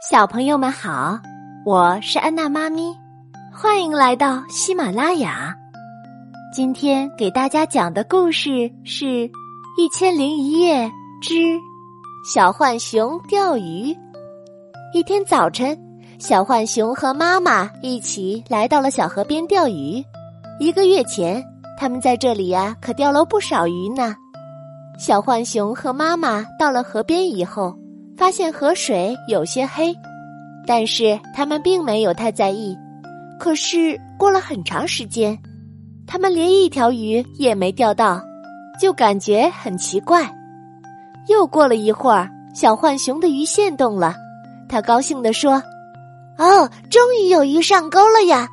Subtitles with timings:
[0.00, 1.18] 小朋友们好，
[1.66, 2.96] 我是安娜妈咪，
[3.52, 5.52] 欢迎来到喜马拉雅。
[6.54, 9.04] 今天给大家讲的故事是
[9.76, 10.88] 《一千零一夜
[11.20, 11.34] 之
[12.24, 13.92] 小浣熊钓鱼》。
[14.94, 15.76] 一天早晨，
[16.20, 20.00] 小浣熊和妈妈一起来到了小河边钓鱼。
[20.60, 21.44] 一个月前，
[21.76, 24.14] 他们在这里呀可钓了不少鱼呢。
[24.96, 27.76] 小浣熊和妈妈到了河边以后。
[28.18, 29.94] 发现河水有些黑，
[30.66, 32.76] 但是他们并没有太在意。
[33.38, 35.38] 可是过了很长时间，
[36.04, 38.20] 他们连一条鱼也没钓到，
[38.80, 40.28] 就感觉很奇怪。
[41.28, 44.16] 又过了一会儿，小浣熊的鱼线动了，
[44.68, 45.62] 他高兴地说
[46.38, 48.48] ：“哦，终于有鱼上钩了呀！”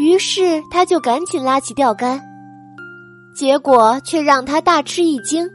[0.00, 2.18] 于是他就赶紧拉起钓竿，
[3.36, 5.46] 结果却让他大吃一惊，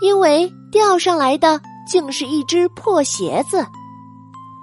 [0.00, 1.60] 因为钓上来的。
[1.88, 3.66] 竟是一只破鞋子。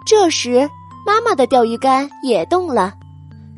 [0.05, 0.69] 这时，
[1.05, 2.93] 妈妈的钓鱼竿也动了，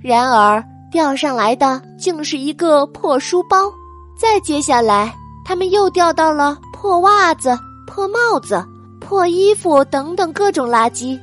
[0.02, 3.72] 然而钓上来的竟是一个破书包。
[4.17, 5.14] 再接下来，
[5.45, 8.66] 他们又钓到了破袜子、破帽子、
[9.00, 11.19] 破衣服等等各种垃圾。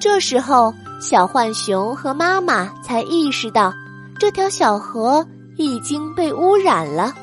[0.00, 3.72] 这时候，小浣熊和妈妈才意识到，
[4.18, 5.24] 这条小河
[5.56, 7.14] 已经被污染了。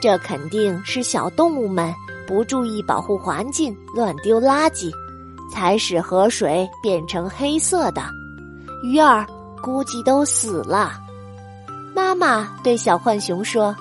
[0.00, 1.92] 这肯定是小动物们。
[2.32, 4.90] 不注意保护环境，乱丢垃圾，
[5.52, 8.02] 才使河水变成黑色的。
[8.82, 9.26] 鱼儿
[9.62, 10.92] 估计都死了。
[11.94, 13.76] 妈妈对小浣熊说：“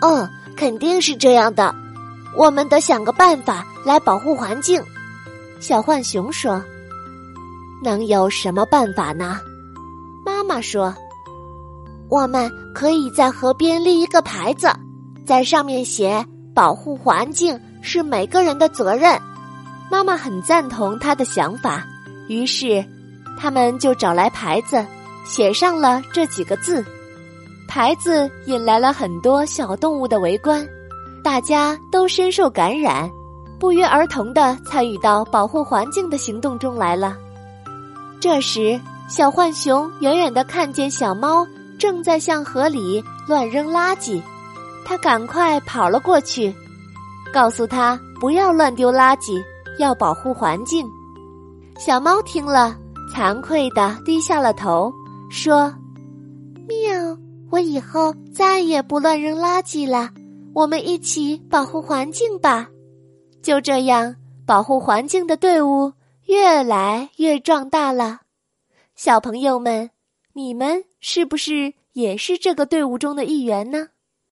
[0.00, 1.74] 嗯，肯定是这样的。
[2.36, 4.80] 我们得想个办法来保护环境。”
[5.58, 6.62] 小浣熊说
[7.82, 9.40] ：“能有什么办法呢？”
[10.24, 10.94] 妈妈说
[12.08, 14.68] ：“我们可以在河边立一个牌子，
[15.26, 19.18] 在上面写。”保护环境是每个人的责任，
[19.90, 21.84] 妈妈很赞同他的想法。
[22.28, 22.84] 于是，
[23.38, 24.84] 他们就找来牌子，
[25.24, 26.84] 写上了这几个字。
[27.68, 30.66] 牌子引来了很多小动物的围观，
[31.22, 33.08] 大家都深受感染，
[33.58, 37.16] 不约而同的参与到保护环境的行动中来了。
[38.20, 38.78] 这时，
[39.08, 41.46] 小浣熊远远的看见小猫
[41.78, 44.20] 正在向河里乱扔垃圾。
[44.84, 46.54] 他赶快跑了过去，
[47.32, 49.42] 告诉他不要乱丢垃圾，
[49.78, 50.86] 要保护环境。
[51.78, 52.76] 小猫听了，
[53.14, 54.92] 惭愧的低下了头，
[55.30, 55.72] 说
[56.68, 57.16] ：“喵，
[57.50, 60.10] 我以后再也不乱扔垃圾了。
[60.52, 62.68] 我们一起保护环境吧。”
[63.42, 64.14] 就这样，
[64.44, 65.92] 保护环境的队伍
[66.26, 68.20] 越来越壮大了。
[68.94, 69.90] 小朋友们，
[70.34, 73.88] 你们是不是也是这个队伍中的一员呢？